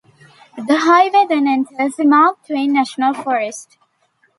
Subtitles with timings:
[0.57, 3.77] The highway then enters the Mark Twain National Forest.